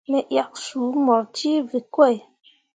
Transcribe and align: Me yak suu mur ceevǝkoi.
Me 0.09 0.19
yak 0.35 0.51
suu 0.65 0.91
mur 1.05 1.21
ceevǝkoi. 1.35 2.15